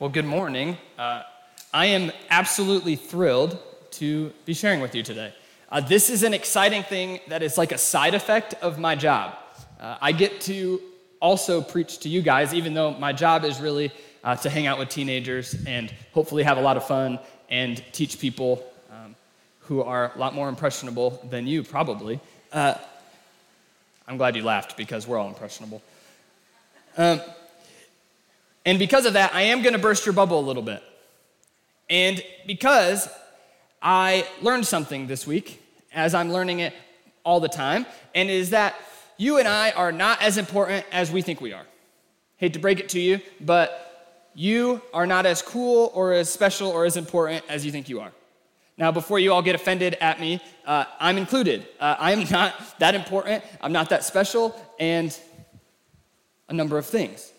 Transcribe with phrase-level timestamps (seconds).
[0.00, 0.76] Well, good morning.
[0.98, 1.22] Uh,
[1.72, 3.56] I am absolutely thrilled
[3.92, 5.32] to be sharing with you today.
[5.70, 9.36] Uh, this is an exciting thing that is like a side effect of my job.
[9.78, 10.80] Uh, I get to
[11.20, 13.92] also preach to you guys, even though my job is really
[14.24, 18.18] uh, to hang out with teenagers and hopefully have a lot of fun and teach
[18.18, 19.14] people um,
[19.60, 22.18] who are a lot more impressionable than you, probably.
[22.52, 22.74] Uh,
[24.08, 25.80] I'm glad you laughed because we're all impressionable.
[26.96, 27.20] Um,
[28.64, 30.82] and because of that, I am going to burst your bubble a little bit.
[31.90, 33.08] And because
[33.82, 35.62] I learned something this week,
[35.92, 36.72] as I'm learning it
[37.24, 38.74] all the time, and it is that
[39.18, 41.66] you and I are not as important as we think we are.
[42.36, 46.68] Hate to break it to you, but you are not as cool or as special
[46.68, 48.12] or as important as you think you are.
[48.76, 51.66] Now, before you all get offended at me, uh, I'm included.
[51.78, 55.16] Uh, I am not that important, I'm not that special, and
[56.48, 57.32] a number of things.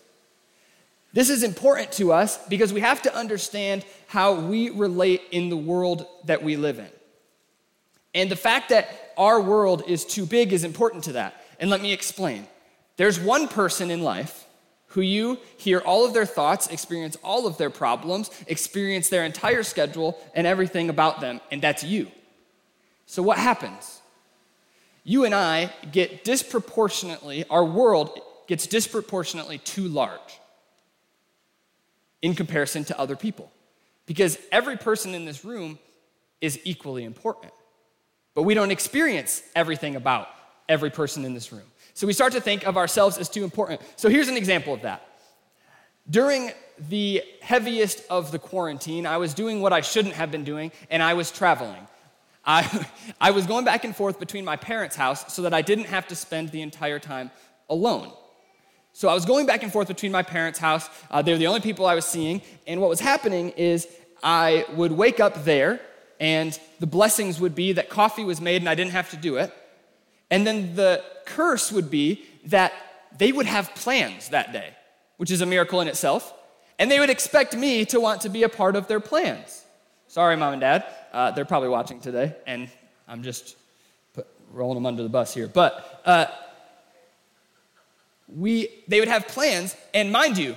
[1.16, 5.56] This is important to us because we have to understand how we relate in the
[5.56, 6.90] world that we live in.
[8.14, 11.42] And the fact that our world is too big is important to that.
[11.58, 12.46] And let me explain.
[12.98, 14.44] There's one person in life
[14.88, 19.62] who you hear all of their thoughts, experience all of their problems, experience their entire
[19.62, 22.08] schedule and everything about them, and that's you.
[23.06, 24.02] So, what happens?
[25.02, 30.40] You and I get disproportionately, our world gets disproportionately too large
[32.26, 33.52] in comparison to other people.
[34.04, 35.78] Because every person in this room
[36.40, 37.52] is equally important.
[38.34, 40.28] But we don't experience everything about
[40.68, 41.68] every person in this room.
[41.94, 43.80] So we start to think of ourselves as too important.
[43.94, 45.06] So here's an example of that.
[46.10, 46.50] During
[46.88, 51.04] the heaviest of the quarantine, I was doing what I shouldn't have been doing, and
[51.04, 51.86] I was traveling.
[52.44, 52.86] I,
[53.20, 56.08] I was going back and forth between my parents' house so that I didn't have
[56.08, 57.30] to spend the entire time
[57.70, 58.10] alone.
[58.96, 60.88] So I was going back and forth between my parents' house.
[61.10, 62.40] Uh, they were the only people I was seeing.
[62.66, 63.86] And what was happening is
[64.22, 65.82] I would wake up there,
[66.18, 69.36] and the blessings would be that coffee was made and I didn't have to do
[69.36, 69.52] it.
[70.30, 72.72] And then the curse would be that
[73.18, 74.70] they would have plans that day,
[75.18, 76.32] which is a miracle in itself.
[76.78, 79.62] And they would expect me to want to be a part of their plans.
[80.08, 80.86] Sorry, mom and dad.
[81.12, 82.70] Uh, they're probably watching today, and
[83.06, 83.56] I'm just
[84.14, 85.48] put, rolling them under the bus here.
[85.48, 86.26] But uh,
[88.28, 90.56] we, they would have plans, and mind you,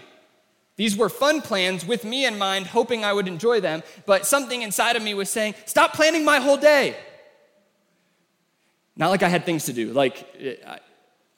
[0.75, 4.61] these were fun plans with me in mind, hoping I would enjoy them, but something
[4.61, 6.95] inside of me was saying, Stop planning my whole day.
[8.95, 9.91] Not like I had things to do.
[9.91, 10.25] Like,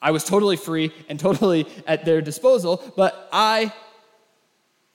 [0.02, 3.74] I was totally free and totally at their disposal, but I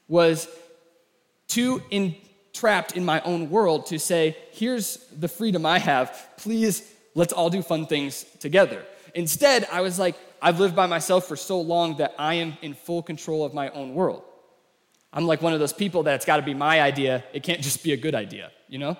[0.08, 0.48] was
[1.48, 6.28] too entrapped in my own world to say, Here's the freedom I have.
[6.36, 8.84] Please, let's all do fun things together.
[9.16, 12.74] Instead, I was like, I've lived by myself for so long that I am in
[12.74, 14.22] full control of my own world.
[15.10, 17.24] I'm like one of those people that it's got to be my idea.
[17.32, 18.94] It can't just be a good idea, you know?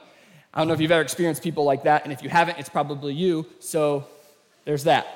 [0.55, 2.71] I don't know if you've ever experienced people like that, and if you haven't, it's
[2.71, 3.45] probably you.
[3.61, 4.07] So
[4.65, 5.07] there's that.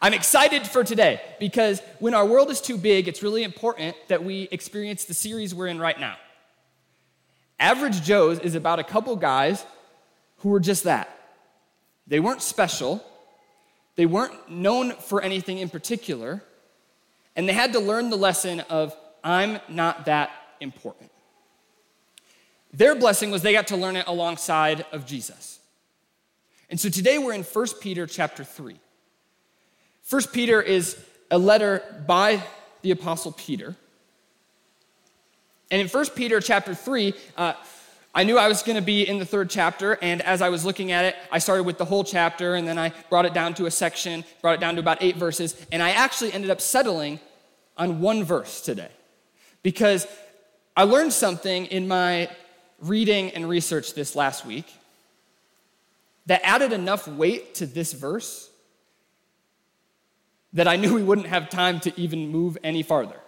[0.00, 4.22] I'm excited for today because when our world is too big, it's really important that
[4.22, 6.16] we experience the series we're in right now.
[7.58, 9.66] Average Joe's is about a couple guys
[10.38, 11.08] who were just that.
[12.06, 13.04] They weren't special,
[13.96, 16.42] they weren't known for anything in particular,
[17.36, 21.10] and they had to learn the lesson of, I'm not that important.
[22.72, 25.60] Their blessing was they got to learn it alongside of Jesus.
[26.68, 28.76] And so today we're in 1 Peter chapter 3.
[30.10, 32.42] 1 Peter is a letter by
[32.82, 33.76] the Apostle Peter.
[35.70, 37.54] And in 1 Peter chapter 3, uh,
[38.16, 40.64] I knew I was going to be in the third chapter, and as I was
[40.64, 43.54] looking at it, I started with the whole chapter, and then I brought it down
[43.54, 46.60] to a section, brought it down to about eight verses, and I actually ended up
[46.60, 47.18] settling
[47.76, 48.90] on one verse today.
[49.64, 50.06] Because
[50.76, 52.30] I learned something in my
[52.78, 54.72] reading and research this last week
[56.26, 58.48] that added enough weight to this verse
[60.52, 63.18] that I knew we wouldn't have time to even move any farther,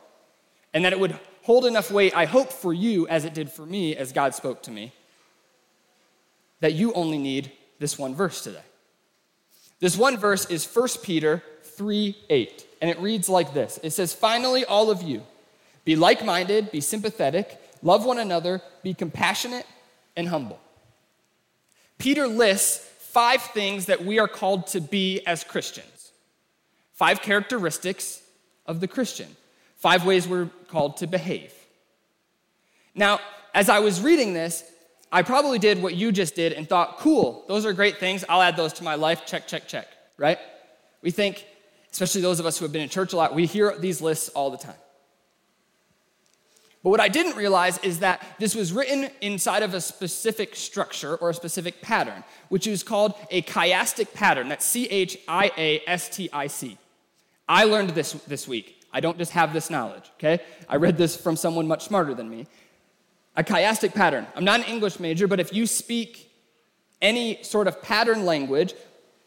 [0.73, 3.65] and that it would hold enough weight, I hope, for you as it did for
[3.65, 4.93] me as God spoke to me,
[6.59, 8.65] that you only need this one verse today.
[9.79, 14.13] This one verse is 1 Peter 3 8, and it reads like this It says,
[14.13, 15.23] Finally, all of you,
[15.85, 19.67] be like minded, be sympathetic, love one another, be compassionate
[20.17, 20.59] and humble.
[21.97, 26.11] Peter lists five things that we are called to be as Christians,
[26.93, 28.21] five characteristics
[28.67, 29.37] of the Christian.
[29.87, 31.55] Five ways we're called to behave.
[32.97, 33.21] Now,
[33.55, 34.65] as I was reading this,
[35.13, 38.25] I probably did what you just did and thought, cool, those are great things.
[38.29, 39.25] I'll add those to my life.
[39.27, 39.87] Check, check, check,
[40.17, 40.41] right?
[41.03, 41.47] We think,
[41.93, 44.29] especially those of us who have been in church a lot, we hear these lists
[44.31, 44.75] all the time.
[46.83, 51.15] But what I didn't realize is that this was written inside of a specific structure
[51.15, 54.49] or a specific pattern, which is called a chiastic pattern.
[54.49, 56.77] That's C H I A S T I C.
[57.49, 58.73] I learned this this week.
[58.93, 60.43] I don't just have this knowledge, okay?
[60.69, 62.47] I read this from someone much smarter than me.
[63.37, 64.27] A chiastic pattern.
[64.35, 66.31] I'm not an English major, but if you speak
[67.03, 68.75] any sort of pattern language,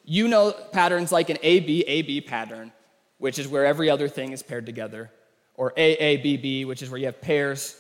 [0.04, 2.72] you know patterns like an AB AB pattern,
[3.20, 5.12] which is where every other thing is paired together,
[5.56, 7.80] or AABB, which is where you have pairs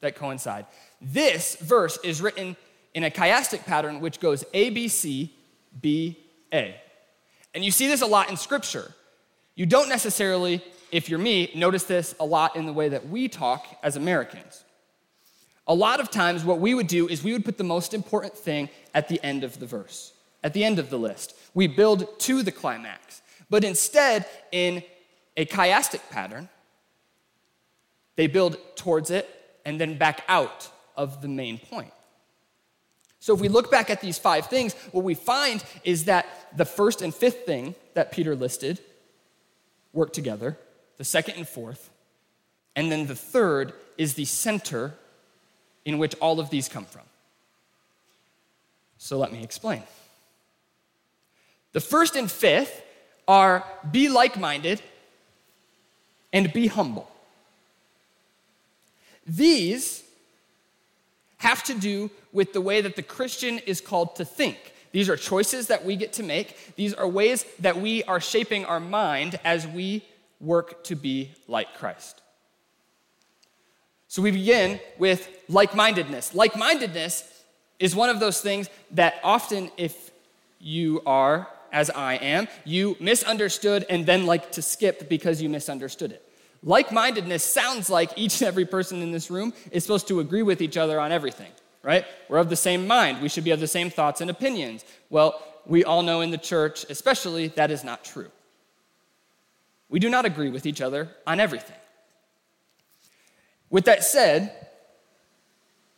[0.00, 0.66] that coincide.
[1.00, 2.56] This verse is written
[2.94, 5.30] in a chiastic pattern which goes ABC,
[5.82, 6.18] B,
[6.52, 6.80] A.
[7.54, 8.92] And you see this a lot in scripture.
[9.54, 13.28] You don't necessarily, if you're me, notice this a lot in the way that we
[13.28, 14.64] talk as Americans.
[15.66, 18.34] A lot of times, what we would do is we would put the most important
[18.34, 20.12] thing at the end of the verse,
[20.44, 21.36] at the end of the list.
[21.54, 23.20] We build to the climax.
[23.50, 24.82] But instead, in
[25.36, 26.48] a chiastic pattern,
[28.14, 29.28] they build towards it
[29.64, 31.92] and then back out of the main point.
[33.18, 36.64] So if we look back at these five things, what we find is that the
[36.64, 38.80] first and fifth thing that Peter listed
[39.92, 40.56] work together,
[40.98, 41.90] the second and fourth,
[42.74, 44.94] and then the third is the center
[45.84, 47.02] in which all of these come from.
[48.98, 49.82] So let me explain.
[51.72, 52.82] The first and fifth
[53.28, 54.80] are be like minded
[56.32, 57.10] and be humble.
[59.26, 60.02] These
[61.38, 64.58] have to do with the way that the Christian is called to think.
[64.92, 66.74] These are choices that we get to make.
[66.76, 70.04] These are ways that we are shaping our mind as we
[70.40, 72.22] work to be like Christ.
[74.08, 76.34] So we begin with like mindedness.
[76.34, 77.24] Like mindedness
[77.78, 80.10] is one of those things that often, if
[80.60, 86.12] you are, as I am, you misunderstood and then like to skip because you misunderstood
[86.12, 86.22] it.
[86.62, 90.42] Like mindedness sounds like each and every person in this room is supposed to agree
[90.42, 91.50] with each other on everything,
[91.82, 92.06] right?
[92.28, 93.20] We're of the same mind.
[93.20, 94.84] We should be of the same thoughts and opinions.
[95.10, 98.30] Well, we all know in the church, especially, that is not true.
[99.88, 101.76] We do not agree with each other on everything.
[103.70, 104.52] With that said,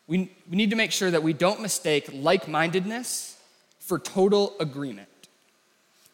[0.06, 3.38] we, we need to make sure that we don't mistake like mindedness
[3.78, 5.08] for total agreement.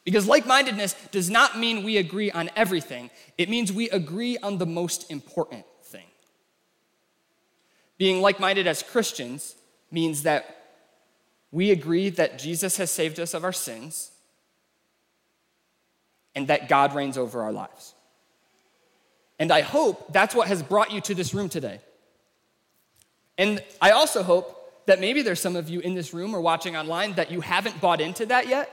[0.05, 4.59] Because like mindedness does not mean we agree on everything, it means we agree on
[4.59, 6.07] the most important thing.
[7.97, 9.55] Being like minded as Christians
[9.91, 10.57] means that
[11.51, 14.11] we agree that Jesus has saved us of our sins
[16.35, 17.95] and that God reigns over our lives.
[19.39, 21.81] And I hope that's what has brought you to this room today.
[23.37, 26.77] And I also hope that maybe there's some of you in this room or watching
[26.77, 28.71] online that you haven't bought into that yet.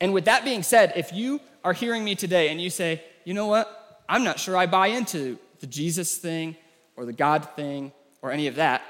[0.00, 3.34] And with that being said, if you are hearing me today and you say, you
[3.34, 6.56] know what, I'm not sure I buy into the Jesus thing
[6.96, 7.92] or the God thing
[8.22, 8.82] or any of that,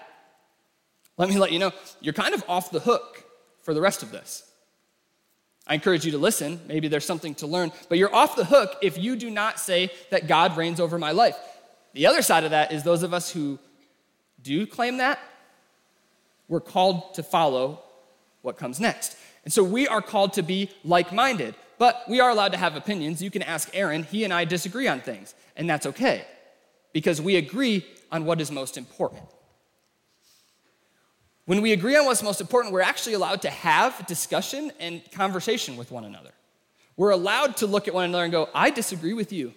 [1.19, 3.25] let me let you know, you're kind of off the hook
[3.63, 4.46] for the rest of this.
[5.67, 6.61] I encourage you to listen.
[6.69, 9.91] Maybe there's something to learn, but you're off the hook if you do not say
[10.11, 11.37] that God reigns over my life.
[11.93, 13.59] The other side of that is those of us who
[14.43, 15.19] do claim that,
[16.49, 17.83] we're called to follow
[18.43, 19.17] what comes next.
[19.45, 22.77] And so we are called to be like minded, but we are allowed to have
[22.77, 23.21] opinions.
[23.21, 26.25] You can ask Aaron, he and I disagree on things, and that's okay
[26.93, 29.25] because we agree on what is most important.
[31.47, 35.77] When we agree on what's most important, we're actually allowed to have discussion and conversation
[35.77, 36.33] with one another.
[36.97, 39.55] We're allowed to look at one another and go, I disagree with you.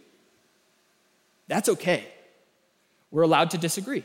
[1.48, 2.06] That's okay.
[3.10, 4.04] We're allowed to disagree.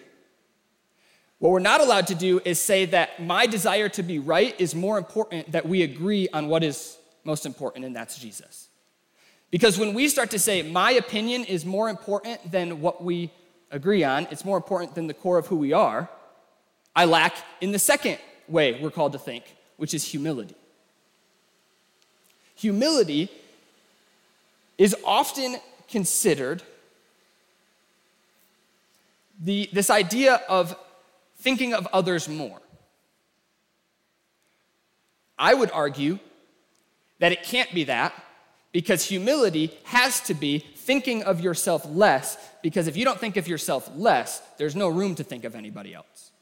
[1.41, 4.75] What we're not allowed to do is say that my desire to be right is
[4.75, 8.69] more important that we agree on what is most important, and that's Jesus.
[9.51, 13.31] Because when we start to say, my opinion is more important than what we
[13.71, 16.09] agree on, it's more important than the core of who we are,
[16.95, 19.45] I lack in the second way we're called to think,
[19.77, 20.55] which is humility.
[22.57, 23.31] Humility
[24.79, 25.57] is often
[25.89, 26.63] considered
[29.41, 30.77] the, this idea of
[31.39, 32.61] thinking of others more.
[35.39, 36.19] I would argue
[37.19, 38.15] that it can't be that
[38.73, 43.49] because humility has to be thinking of yourself less, because if you don't think of
[43.49, 46.33] yourself less, there's no room to think of anybody else.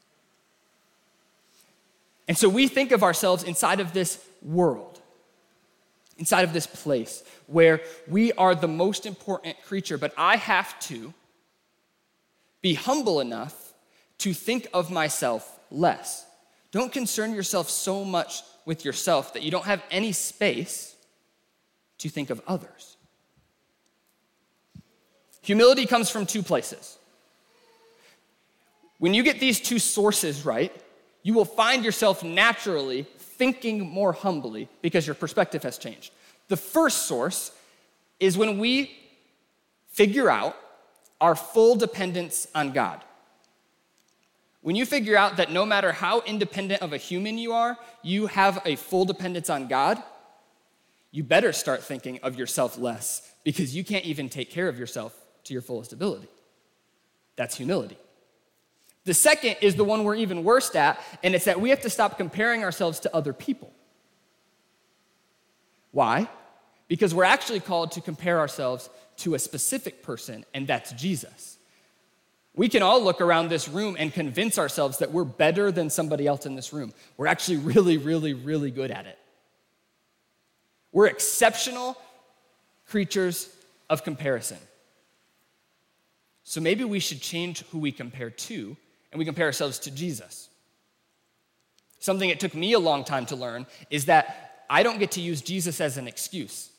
[2.27, 5.01] And so we think of ourselves inside of this world,
[6.17, 11.13] inside of this place where we are the most important creature, but I have to
[12.61, 13.73] be humble enough
[14.19, 16.25] to think of myself less.
[16.71, 20.95] Don't concern yourself so much with yourself that you don't have any space
[21.97, 22.97] to think of others.
[25.41, 26.97] Humility comes from two places.
[28.97, 30.71] When you get these two sources right,
[31.23, 36.11] you will find yourself naturally thinking more humbly because your perspective has changed.
[36.49, 37.51] The first source
[38.19, 38.95] is when we
[39.87, 40.55] figure out
[41.19, 43.01] our full dependence on God.
[44.61, 48.27] When you figure out that no matter how independent of a human you are, you
[48.27, 50.01] have a full dependence on God,
[51.11, 55.15] you better start thinking of yourself less because you can't even take care of yourself
[55.45, 56.27] to your fullest ability.
[57.35, 57.97] That's humility.
[59.05, 61.89] The second is the one we're even worse at, and it's that we have to
[61.89, 63.73] stop comparing ourselves to other people.
[65.91, 66.29] Why?
[66.87, 71.57] Because we're actually called to compare ourselves to a specific person, and that's Jesus.
[72.55, 76.27] We can all look around this room and convince ourselves that we're better than somebody
[76.27, 76.93] else in this room.
[77.17, 79.17] We're actually really, really, really good at it.
[80.91, 81.97] We're exceptional
[82.87, 83.49] creatures
[83.89, 84.59] of comparison.
[86.43, 88.77] So maybe we should change who we compare to
[89.13, 90.49] and we compare ourselves to Jesus.
[91.99, 95.21] Something it took me a long time to learn is that I don't get to
[95.21, 96.71] use Jesus as an excuse.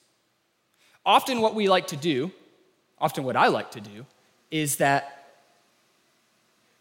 [1.06, 2.32] Often, what we like to do,
[2.98, 4.04] often what I like to do,
[4.50, 5.26] is that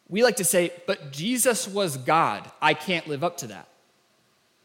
[0.10, 2.50] we like to say, but Jesus was God.
[2.62, 3.68] I can't live up to that.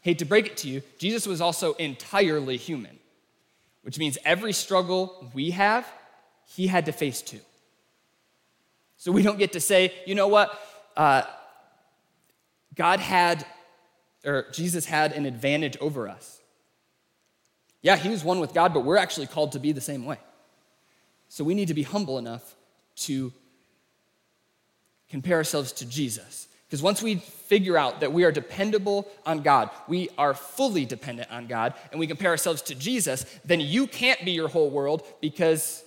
[0.01, 2.97] Hate to break it to you, Jesus was also entirely human,
[3.83, 5.85] which means every struggle we have,
[6.47, 7.41] he had to face too.
[8.97, 10.59] So we don't get to say, you know what,
[10.97, 11.23] uh,
[12.75, 13.45] God had,
[14.25, 16.41] or Jesus had an advantage over us.
[17.81, 20.17] Yeah, he was one with God, but we're actually called to be the same way.
[21.29, 22.55] So we need to be humble enough
[22.97, 23.31] to
[25.09, 26.47] compare ourselves to Jesus.
[26.67, 31.31] Because once we figure out that we are dependable on God, we are fully dependent
[31.31, 35.03] on God, and we compare ourselves to Jesus, then you can't be your whole world
[35.19, 35.83] because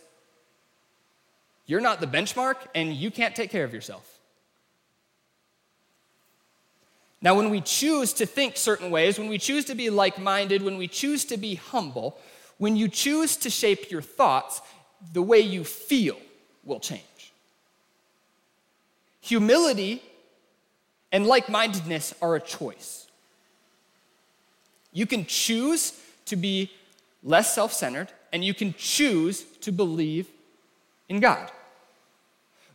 [1.66, 4.11] you're not the benchmark and you can't take care of yourself.
[7.22, 10.60] Now, when we choose to think certain ways, when we choose to be like minded,
[10.60, 12.18] when we choose to be humble,
[12.58, 14.60] when you choose to shape your thoughts,
[15.12, 16.18] the way you feel
[16.64, 17.32] will change.
[19.20, 20.02] Humility
[21.12, 23.06] and like mindedness are a choice.
[24.92, 26.72] You can choose to be
[27.22, 30.26] less self centered, and you can choose to believe
[31.08, 31.52] in God.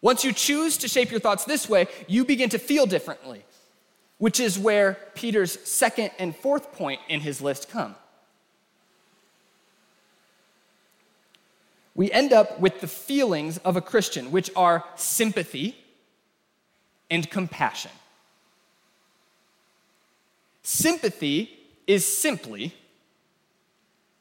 [0.02, 3.44] Once you choose to shape your thoughts this way, you begin to feel differently
[4.18, 7.96] which is where Peter's second and fourth point in his list come.
[11.94, 15.76] We end up with the feelings of a Christian, which are sympathy
[17.10, 17.92] and compassion.
[20.62, 21.58] Sympathy
[21.88, 22.74] is simply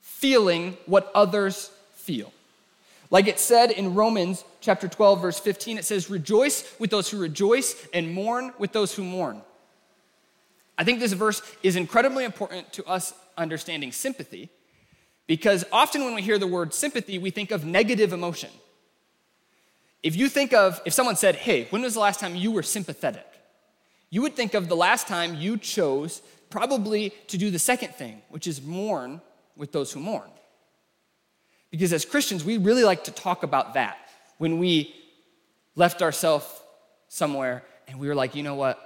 [0.00, 2.32] feeling what others feel.
[3.10, 7.18] Like it said in Romans chapter 12 verse 15 it says rejoice with those who
[7.18, 9.42] rejoice and mourn with those who mourn.
[10.78, 14.50] I think this verse is incredibly important to us understanding sympathy
[15.26, 18.50] because often when we hear the word sympathy, we think of negative emotion.
[20.02, 22.62] If you think of, if someone said, hey, when was the last time you were
[22.62, 23.26] sympathetic?
[24.10, 28.22] You would think of the last time you chose probably to do the second thing,
[28.28, 29.20] which is mourn
[29.56, 30.30] with those who mourn.
[31.70, 33.98] Because as Christians, we really like to talk about that
[34.38, 34.94] when we
[35.74, 36.46] left ourselves
[37.08, 38.85] somewhere and we were like, you know what?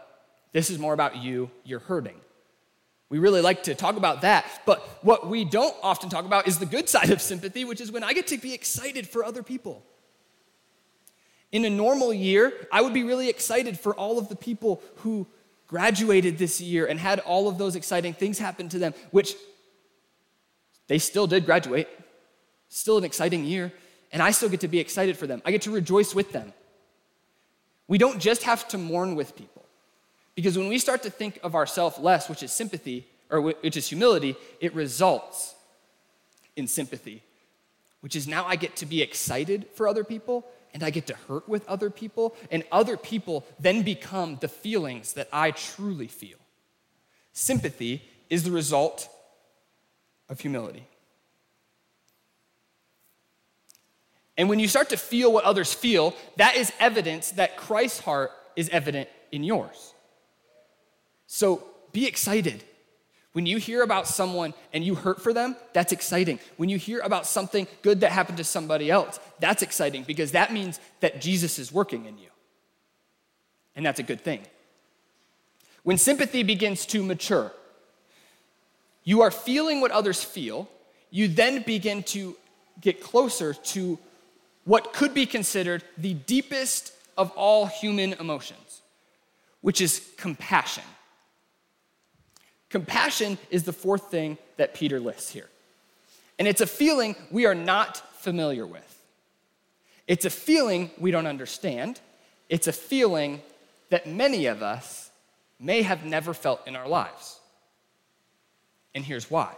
[0.52, 2.21] This is more about you, you're hurting.
[3.09, 6.59] We really like to talk about that, but what we don't often talk about is
[6.59, 9.42] the good side of sympathy, which is when I get to be excited for other
[9.42, 9.85] people.
[11.52, 15.26] In a normal year, I would be really excited for all of the people who
[15.66, 19.35] graduated this year and had all of those exciting things happen to them, which
[20.87, 21.88] they still did graduate.
[22.69, 23.73] Still an exciting year,
[24.12, 25.42] and I still get to be excited for them.
[25.45, 26.52] I get to rejoice with them.
[27.88, 29.60] We don't just have to mourn with people.
[30.41, 33.87] Because when we start to think of ourselves less, which is sympathy, or which is
[33.89, 35.55] humility, it results
[36.57, 37.23] in sympathy,
[38.01, 41.15] which is now I get to be excited for other people and I get to
[41.29, 46.39] hurt with other people, and other people then become the feelings that I truly feel.
[47.35, 49.11] Sympathy is the result
[50.31, 50.87] of humility.
[54.39, 58.31] And when you start to feel what others feel, that is evidence that Christ's heart
[58.57, 59.93] is evident in yours.
[61.33, 62.65] So be excited.
[63.35, 66.41] When you hear about someone and you hurt for them, that's exciting.
[66.57, 70.53] When you hear about something good that happened to somebody else, that's exciting because that
[70.53, 72.31] means that Jesus is working in you.
[73.77, 74.41] And that's a good thing.
[75.85, 77.53] When sympathy begins to mature,
[79.05, 80.69] you are feeling what others feel,
[81.11, 82.37] you then begin to
[82.81, 84.01] get closer to
[84.65, 88.83] what could be considered the deepest of all human emotions,
[89.61, 90.83] which is compassion.
[92.71, 95.49] Compassion is the fourth thing that Peter lists here.
[96.39, 98.87] And it's a feeling we are not familiar with.
[100.07, 102.00] It's a feeling we don't understand.
[102.49, 103.43] It's a feeling
[103.91, 105.11] that many of us
[105.59, 107.39] may have never felt in our lives.
[108.95, 109.55] And here's why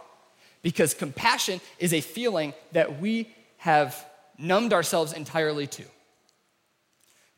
[0.61, 4.05] because compassion is a feeling that we have
[4.37, 5.83] numbed ourselves entirely to.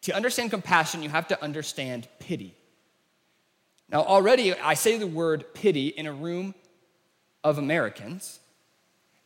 [0.03, 2.53] To understand compassion, you have to understand pity.
[3.89, 6.55] Now, already I say the word pity in a room
[7.43, 8.39] of Americans,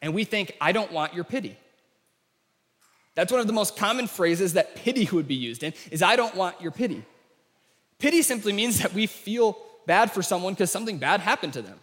[0.01, 1.57] and we think, I don't want your pity.
[3.15, 6.15] That's one of the most common phrases that pity would be used in, is I
[6.15, 7.03] don't want your pity.
[7.97, 11.79] Pity simply means that we feel bad for someone because something bad happened to them.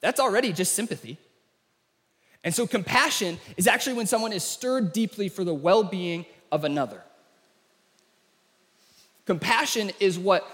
[0.00, 1.18] That's already just sympathy.
[2.42, 6.64] And so compassion is actually when someone is stirred deeply for the well being of
[6.64, 7.02] another.
[9.24, 10.46] Compassion is what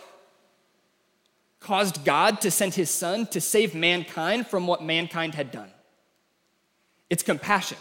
[1.60, 5.70] caused God to send his son to save mankind from what mankind had done.
[7.10, 7.78] It's compassion.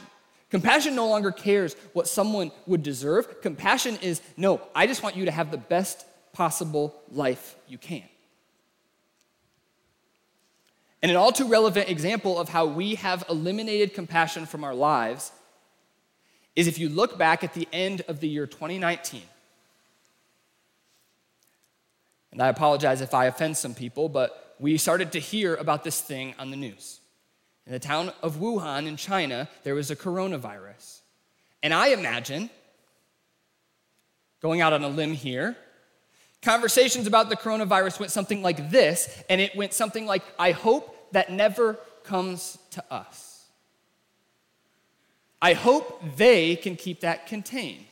[0.50, 3.42] Compassion no longer cares what someone would deserve.
[3.42, 8.04] Compassion is no, I just want you to have the best possible life you can.
[11.02, 15.32] And an all too relevant example of how we have eliminated compassion from our lives
[16.56, 19.22] is if you look back at the end of the year 2019.
[22.32, 26.00] And I apologize if I offend some people, but we started to hear about this
[26.02, 27.00] thing on the news.
[27.66, 31.02] In the town of Wuhan in China, there was a coronavirus.
[31.62, 32.50] And I imagine,
[34.42, 35.56] going out on a limb here,
[36.42, 41.12] conversations about the coronavirus went something like this, and it went something like, I hope
[41.12, 43.46] that never comes to us.
[45.42, 47.86] I hope they can keep that contained.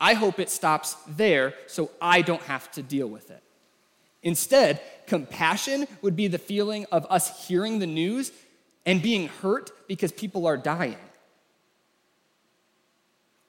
[0.00, 3.42] I hope it stops there so I don't have to deal with it.
[4.22, 8.32] Instead, compassion would be the feeling of us hearing the news
[8.86, 10.96] and being hurt because people are dying.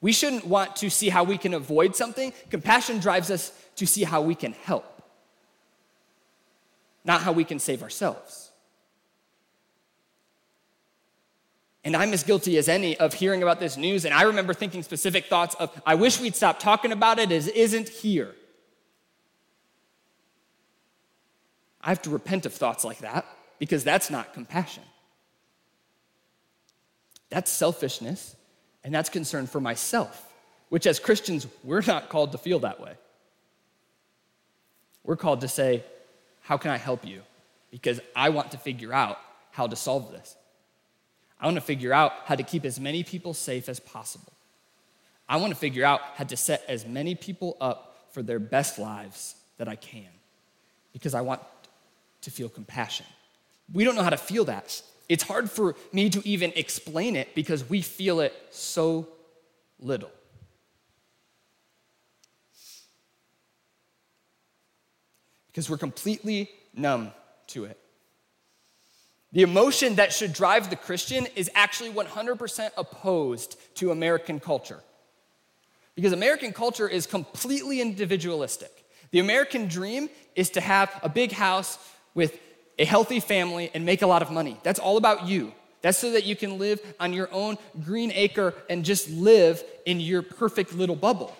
[0.01, 2.33] We shouldn't want to see how we can avoid something.
[2.49, 5.01] Compassion drives us to see how we can help,
[7.05, 8.50] not how we can save ourselves.
[11.83, 14.05] And I'm as guilty as any of hearing about this news.
[14.05, 17.47] And I remember thinking specific thoughts of, I wish we'd stop talking about it, it
[17.55, 18.35] isn't here.
[21.81, 23.25] I have to repent of thoughts like that
[23.57, 24.83] because that's not compassion.
[27.29, 28.35] That's selfishness,
[28.83, 30.31] and that's concern for myself,
[30.69, 32.93] which as Christians, we're not called to feel that way.
[35.03, 35.83] We're called to say,
[36.41, 37.21] How can I help you?
[37.71, 39.17] Because I want to figure out
[39.51, 40.35] how to solve this.
[41.41, 44.31] I want to figure out how to keep as many people safe as possible.
[45.27, 48.77] I want to figure out how to set as many people up for their best
[48.77, 50.07] lives that I can
[50.93, 51.41] because I want
[52.21, 53.05] to feel compassion.
[53.73, 54.81] We don't know how to feel that.
[55.09, 59.07] It's hard for me to even explain it because we feel it so
[59.79, 60.11] little.
[65.47, 67.11] Because we're completely numb
[67.47, 67.77] to it.
[69.33, 74.81] The emotion that should drive the Christian is actually 100% opposed to American culture.
[75.95, 78.71] Because American culture is completely individualistic.
[79.11, 81.77] The American dream is to have a big house
[82.13, 82.37] with
[82.77, 84.57] a healthy family and make a lot of money.
[84.63, 85.53] That's all about you.
[85.81, 89.99] That's so that you can live on your own green acre and just live in
[89.99, 91.35] your perfect little bubble.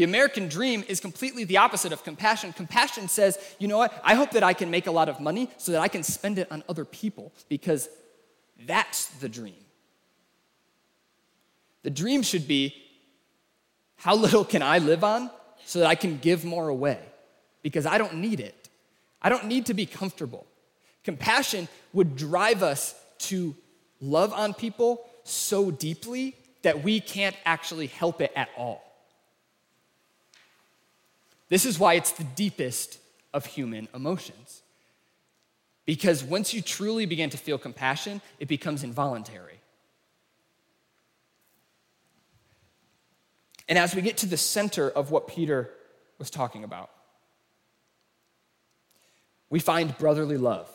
[0.00, 2.54] The American dream is completely the opposite of compassion.
[2.54, 3.92] Compassion says, you know what?
[4.02, 6.38] I hope that I can make a lot of money so that I can spend
[6.38, 7.86] it on other people because
[8.66, 9.62] that's the dream.
[11.82, 12.74] The dream should be,
[13.96, 15.30] how little can I live on
[15.66, 16.98] so that I can give more away?
[17.62, 18.68] because I don't need it.
[19.22, 20.46] I don't need to be comfortable.
[21.04, 23.54] Compassion would drive us to
[24.00, 28.89] love on people so deeply that we can't actually help it at all.
[31.50, 32.98] This is why it's the deepest
[33.34, 34.62] of human emotions.
[35.84, 39.60] Because once you truly begin to feel compassion, it becomes involuntary.
[43.68, 45.70] And as we get to the center of what Peter
[46.18, 46.90] was talking about,
[49.48, 50.68] we find brotherly love.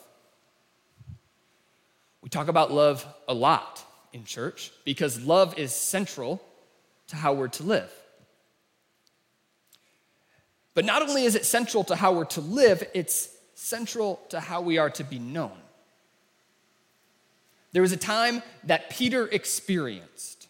[2.21, 6.41] We talk about love a lot in church because love is central
[7.07, 7.91] to how we're to live.
[10.75, 14.61] But not only is it central to how we're to live, it's central to how
[14.61, 15.57] we are to be known.
[17.71, 20.47] There was a time that Peter experienced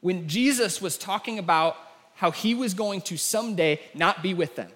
[0.00, 1.76] when Jesus was talking about
[2.14, 4.70] how he was going to someday not be with them.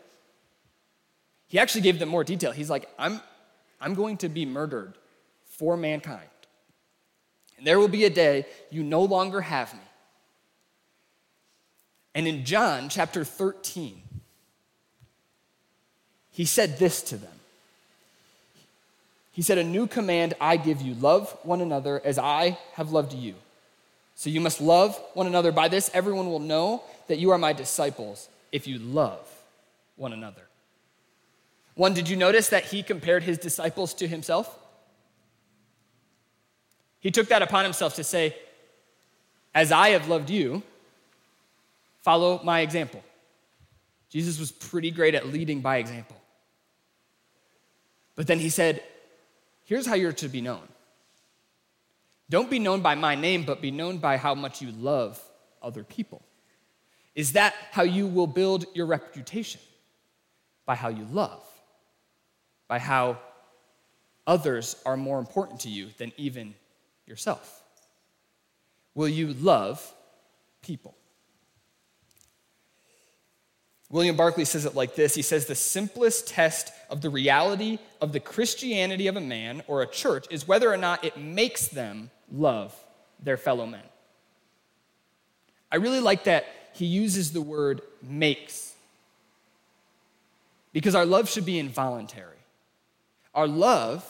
[1.47, 2.53] He actually gave them more detail.
[2.53, 3.21] He's like, I'm,
[3.81, 4.95] I'm going to be murdered
[5.45, 6.29] for mankind.
[7.59, 9.81] And there will be a day you no longer have me.
[12.15, 14.03] And in John chapter 13,
[16.33, 17.31] he said this to them.
[19.33, 23.13] He said, A new command I give you love one another as I have loved
[23.13, 23.35] you.
[24.15, 25.51] So you must love one another.
[25.51, 29.27] By this, everyone will know that you are my disciples if you love
[29.97, 30.43] one another.
[31.75, 34.59] One, did you notice that he compared his disciples to himself?
[37.01, 38.37] He took that upon himself to say,
[39.55, 40.63] As I have loved you,
[42.03, 43.03] follow my example.
[44.11, 46.20] Jesus was pretty great at leading by example.
[48.21, 48.83] But then he said,
[49.65, 50.69] Here's how you're to be known.
[52.29, 55.19] Don't be known by my name, but be known by how much you love
[55.63, 56.21] other people.
[57.15, 59.63] Is that how you will build your reputation?
[60.67, 61.43] By how you love,
[62.69, 63.19] by how
[64.27, 66.55] others are more important to you than even
[67.07, 67.63] yourself.
[68.95, 69.95] Will you love
[70.61, 70.95] people?
[73.91, 78.13] William Barclay says it like this He says, The simplest test of the reality of
[78.13, 82.11] the Christianity of a man or a church is whether or not it makes them
[82.33, 82.75] love
[83.23, 83.83] their fellow men.
[85.73, 88.75] I really like that he uses the word makes
[90.73, 92.37] because our love should be involuntary.
[93.35, 94.05] Our love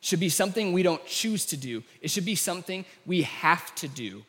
[0.00, 3.88] should be something we don't choose to do, it should be something we have to
[3.88, 4.24] do,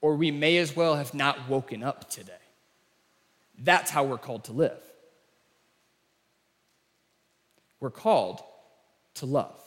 [0.00, 2.32] or we may as well have not woken up today.
[3.58, 4.82] That's how we're called to live.
[7.80, 8.40] We're called
[9.14, 9.60] to love.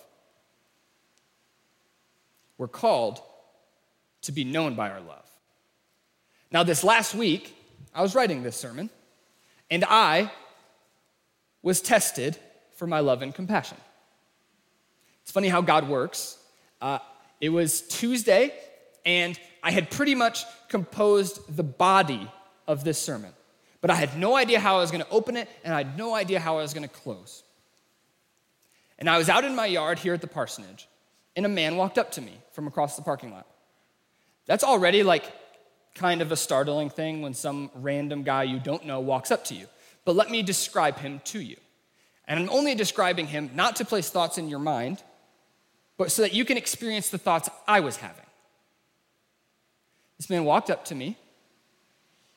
[2.58, 3.20] We're called
[4.24, 5.30] to be known by our love.
[6.52, 7.56] Now, this last week,
[7.94, 8.90] I was writing this sermon,
[9.70, 10.32] and I
[11.62, 12.38] was tested
[12.76, 13.78] for my love and compassion.
[15.24, 16.38] It's funny how God works.
[16.82, 17.00] Uh,
[17.42, 18.54] it was Tuesday,
[19.06, 22.32] and I had pretty much composed the body
[22.68, 23.34] of this sermon
[23.86, 25.96] but I had no idea how I was going to open it, and I had
[25.96, 27.44] no idea how I was going to close.
[28.98, 30.88] And I was out in my yard here at the parsonage,
[31.36, 33.46] and a man walked up to me from across the parking lot.
[34.48, 35.32] That's already like
[35.94, 39.54] kind of a startling thing when some random guy you don't know walks up to
[39.54, 39.68] you.
[40.04, 41.58] But let me describe him to you.
[42.28, 45.04] And I'm only describing him not to place thoughts in your mind,
[45.96, 48.26] but so that you can experience the thoughts I was having.
[50.18, 51.20] This man walked up to me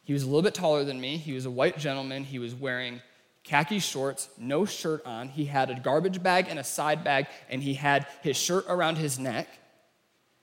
[0.08, 1.18] he was a little bit taller than me.
[1.18, 2.24] He was a white gentleman.
[2.24, 3.02] He was wearing
[3.44, 5.28] khaki shorts, no shirt on.
[5.28, 8.96] He had a garbage bag and a side bag, and he had his shirt around
[8.96, 9.46] his neck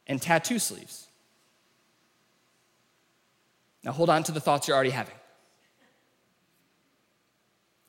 [0.05, 1.07] and tattoo sleeves.
[3.83, 5.15] Now hold on to the thoughts you're already having.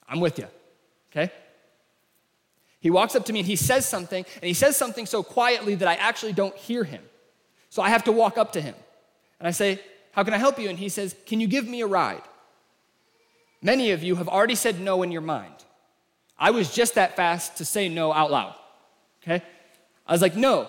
[0.09, 0.47] I'm with you,
[1.13, 1.31] okay?
[2.81, 5.75] He walks up to me and he says something, and he says something so quietly
[5.75, 7.03] that I actually don't hear him.
[7.69, 8.75] So I have to walk up to him.
[9.39, 9.79] And I say,
[10.17, 10.71] how can I help you?
[10.71, 12.23] And he says, Can you give me a ride?
[13.63, 15.53] Many of you have already said no in your mind.
[16.39, 18.55] I was just that fast to say no out loud.
[19.23, 19.45] Okay?
[20.07, 20.69] I was like, No.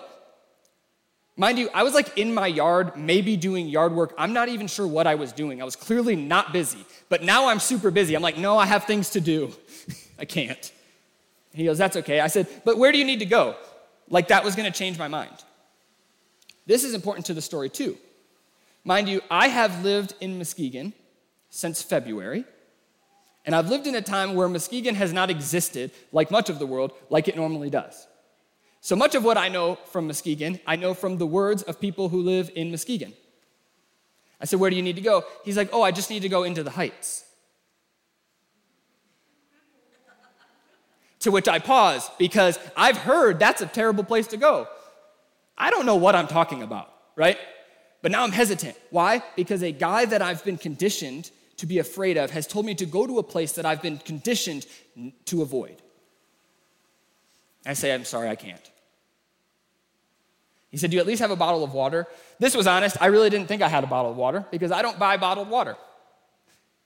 [1.34, 4.12] Mind you, I was like in my yard, maybe doing yard work.
[4.18, 5.62] I'm not even sure what I was doing.
[5.62, 6.84] I was clearly not busy.
[7.08, 8.14] But now I'm super busy.
[8.14, 9.50] I'm like, No, I have things to do.
[10.18, 10.72] I can't.
[11.54, 12.20] He goes, That's okay.
[12.20, 13.56] I said, But where do you need to go?
[14.10, 15.44] Like that was to change my mind.
[16.66, 17.96] This is important to the story, too.
[18.88, 20.94] Mind you, I have lived in Muskegon
[21.50, 22.46] since February,
[23.44, 26.64] and I've lived in a time where Muskegon has not existed, like much of the
[26.64, 28.06] world, like it normally does.
[28.80, 32.08] So much of what I know from Muskegon, I know from the words of people
[32.08, 33.12] who live in Muskegon.
[34.40, 35.22] I said, Where do you need to go?
[35.44, 37.24] He's like, Oh, I just need to go into the heights.
[41.20, 44.66] to which I pause because I've heard that's a terrible place to go.
[45.58, 47.36] I don't know what I'm talking about, right?
[48.02, 48.76] But now I'm hesitant.
[48.90, 49.22] Why?
[49.36, 52.86] Because a guy that I've been conditioned to be afraid of has told me to
[52.86, 54.66] go to a place that I've been conditioned
[55.26, 55.82] to avoid.
[57.66, 58.70] I say, I'm sorry, I can't.
[60.70, 62.06] He said, Do you at least have a bottle of water?
[62.38, 62.96] This was honest.
[63.00, 65.48] I really didn't think I had a bottle of water because I don't buy bottled
[65.48, 65.76] water.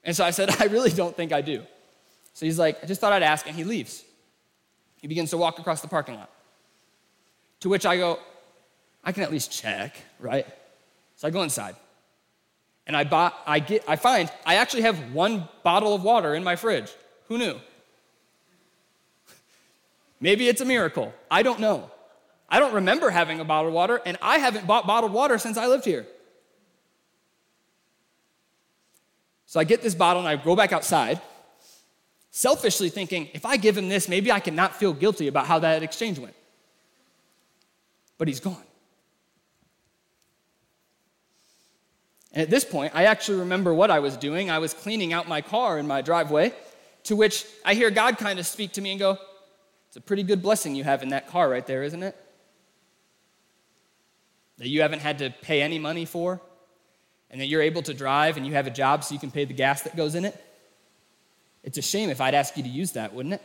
[0.04, 1.62] And so I said, I really don't think I do.
[2.34, 4.04] So he's like, I just thought I'd ask, and he leaves.
[5.00, 6.30] He begins to walk across the parking lot.
[7.60, 8.18] To which I go,
[9.04, 10.46] I can at least check, right?
[11.22, 11.76] So I go inside
[12.84, 16.42] and I, bought, I, get, I find I actually have one bottle of water in
[16.42, 16.90] my fridge.
[17.28, 17.60] Who knew?
[20.20, 21.14] Maybe it's a miracle.
[21.30, 21.88] I don't know.
[22.48, 25.56] I don't remember having a bottle of water, and I haven't bought bottled water since
[25.56, 26.06] I lived here.
[29.46, 31.20] So I get this bottle and I go back outside,
[32.32, 35.60] selfishly thinking, if I give him this, maybe I can not feel guilty about how
[35.60, 36.34] that exchange went.
[38.18, 38.64] But he's gone.
[42.32, 44.50] And at this point, I actually remember what I was doing.
[44.50, 46.52] I was cleaning out my car in my driveway,
[47.04, 49.18] to which I hear God kind of speak to me and go,
[49.88, 52.16] It's a pretty good blessing you have in that car right there, isn't it?
[54.58, 56.40] That you haven't had to pay any money for,
[57.30, 59.44] and that you're able to drive and you have a job so you can pay
[59.44, 60.42] the gas that goes in it.
[61.62, 63.42] It's a shame if I'd ask you to use that, wouldn't it?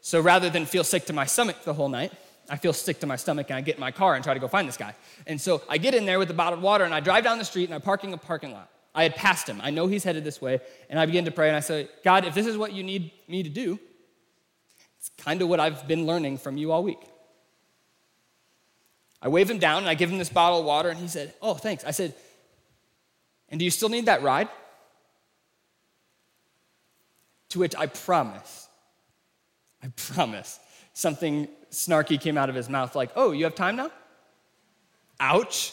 [0.00, 2.12] So rather than feel sick to my stomach the whole night,
[2.48, 4.40] I feel sick to my stomach and I get in my car and try to
[4.40, 4.94] go find this guy.
[5.26, 7.44] And so I get in there with the bottled water and I drive down the
[7.44, 8.70] street and I'm parking a parking lot.
[8.94, 9.60] I had passed him.
[9.62, 10.60] I know he's headed this way.
[10.88, 13.10] And I begin to pray and I say, God, if this is what you need
[13.28, 13.78] me to do,
[14.98, 17.00] it's kind of what I've been learning from you all week.
[19.20, 21.34] I wave him down and I give him this bottle of water and he said,
[21.42, 21.84] Oh, thanks.
[21.84, 22.14] I said,
[23.48, 24.48] And do you still need that ride?
[27.50, 28.68] To which I promise,
[29.82, 30.58] I promise,
[30.92, 33.90] something snarky came out of his mouth like, Oh, you have time now?
[35.20, 35.72] Ouch.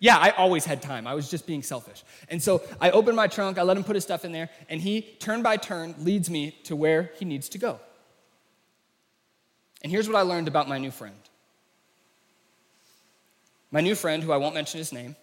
[0.00, 1.06] Yeah, I always had time.
[1.06, 2.04] I was just being selfish.
[2.28, 4.80] And so I opened my trunk, I let him put his stuff in there, and
[4.80, 7.80] he, turn by turn, leads me to where he needs to go.
[9.82, 11.16] And here's what I learned about my new friend.
[13.70, 15.16] My new friend, who I won't mention his name,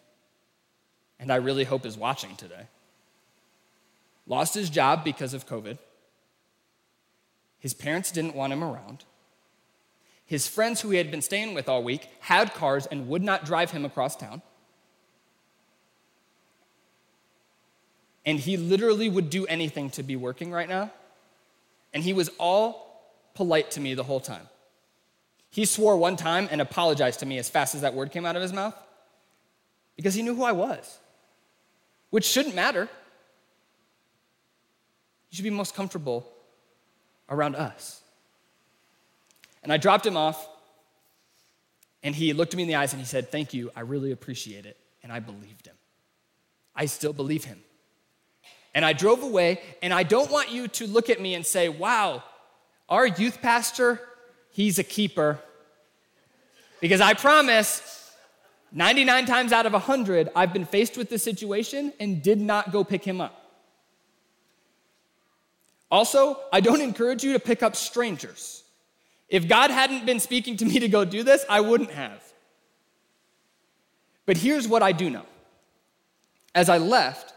[1.20, 2.68] and I really hope is watching today,
[4.28, 5.78] lost his job because of COVID.
[7.60, 9.06] His parents didn't want him around.
[10.26, 13.46] His friends who he had been staying with all week had cars and would not
[13.46, 14.42] drive him across town.
[18.26, 20.92] And he literally would do anything to be working right now.
[21.94, 23.04] And he was all
[23.36, 24.48] polite to me the whole time.
[25.52, 28.36] He swore one time and apologized to me as fast as that word came out
[28.36, 28.76] of his mouth
[29.96, 30.98] because he knew who I was,
[32.10, 32.90] which shouldn't matter.
[35.30, 36.28] You should be most comfortable
[37.30, 38.02] around us.
[39.66, 40.48] And I dropped him off,
[42.04, 44.68] and he looked me in the eyes and he said, Thank you, I really appreciate
[44.68, 44.78] it.
[45.02, 45.76] And I believed him.
[46.76, 47.60] I still believe him.
[48.76, 51.68] And I drove away, and I don't want you to look at me and say,
[51.68, 52.24] Wow,
[52.88, 54.00] our youth pastor
[54.52, 55.40] he's a keeper.
[56.80, 58.12] Because I promise,
[58.72, 62.84] 99 times out of 100, I've been faced with this situation and did not go
[62.84, 63.42] pick him up.
[65.90, 68.62] Also, I don't encourage you to pick up strangers.
[69.30, 72.22] If God hadn't been speaking to me to go do this, I wouldn't have.
[74.26, 75.26] But here's what I do know.
[76.54, 77.34] As I left,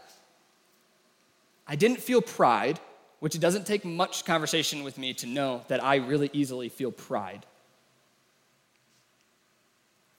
[1.67, 2.79] I didn't feel pride
[3.19, 6.91] which it doesn't take much conversation with me to know that I really easily feel
[6.91, 7.45] pride.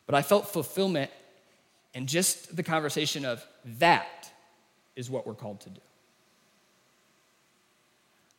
[0.06, 1.10] But I felt fulfillment
[1.94, 3.44] and just the conversation of
[3.78, 4.30] that
[4.96, 5.80] is what we're called to do.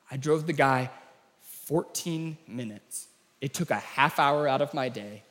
[0.09, 0.89] I drove the guy
[1.39, 3.07] 14 minutes.
[3.41, 5.23] It took a half hour out of my day.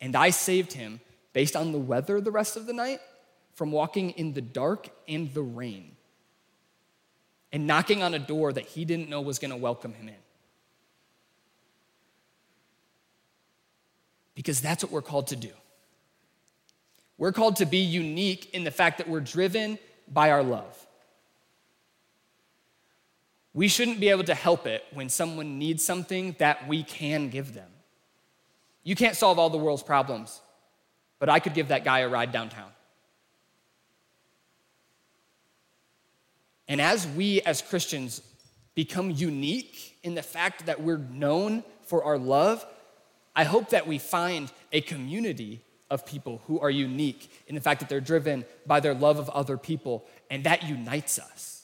[0.00, 1.00] And I saved him,
[1.32, 3.00] based on the weather the rest of the night,
[3.54, 5.96] from walking in the dark and the rain
[7.52, 10.14] and knocking on a door that he didn't know was going to welcome him in.
[14.34, 15.50] Because that's what we're called to do.
[17.18, 20.86] We're called to be unique in the fact that we're driven by our love.
[23.54, 27.52] We shouldn't be able to help it when someone needs something that we can give
[27.54, 27.68] them.
[28.82, 30.40] You can't solve all the world's problems,
[31.18, 32.70] but I could give that guy a ride downtown.
[36.66, 38.22] And as we as Christians
[38.74, 42.64] become unique in the fact that we're known for our love,
[43.36, 45.60] I hope that we find a community
[45.90, 49.28] of people who are unique in the fact that they're driven by their love of
[49.30, 51.61] other people, and that unites us.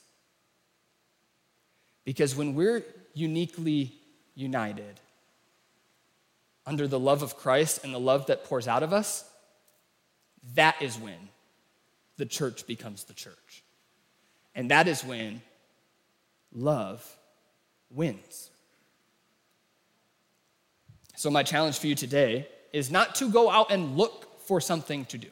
[2.09, 3.92] Because when we're uniquely
[4.35, 4.99] united
[6.64, 9.29] under the love of Christ and the love that pours out of us,
[10.55, 11.29] that is when
[12.16, 13.62] the church becomes the church.
[14.55, 15.42] And that is when
[16.51, 17.07] love
[17.90, 18.49] wins.
[21.14, 25.05] So, my challenge for you today is not to go out and look for something
[25.05, 25.29] to do,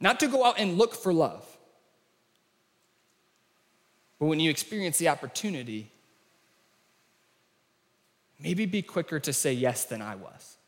[0.00, 1.49] not to go out and look for love.
[4.20, 5.90] But when you experience the opportunity,
[8.38, 10.58] maybe be quicker to say yes than I was.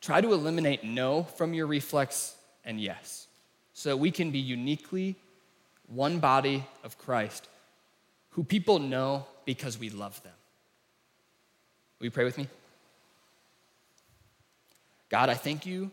[0.00, 3.28] Try to eliminate no from your reflex and yes
[3.72, 5.16] so we can be uniquely
[5.86, 7.48] one body of Christ
[8.30, 10.32] who people know because we love them.
[11.98, 12.48] Will you pray with me?
[15.08, 15.90] God, I thank you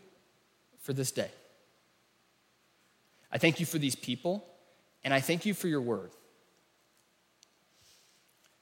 [0.80, 1.30] for this day.
[3.32, 4.44] I thank you for these people,
[5.02, 6.10] and I thank you for your word.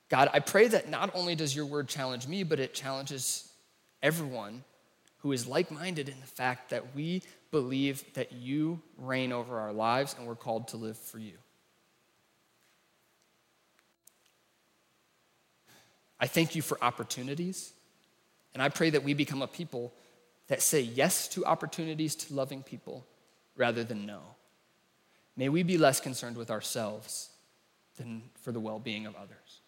[0.09, 3.51] God, I pray that not only does your word challenge me, but it challenges
[4.03, 4.65] everyone
[5.19, 9.73] who is like minded in the fact that we believe that you reign over our
[9.73, 11.35] lives and we're called to live for you.
[16.19, 17.73] I thank you for opportunities,
[18.53, 19.95] and I pray that we become a people
[20.49, 23.07] that say yes to opportunities to loving people
[23.57, 24.21] rather than no.
[25.41, 27.31] May we be less concerned with ourselves
[27.97, 29.63] than for the well being of others.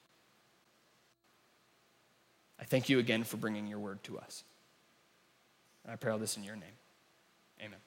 [2.61, 4.45] I thank you again for bringing your word to us.
[5.83, 6.77] And I pray all this in your name.
[7.59, 7.79] Amen.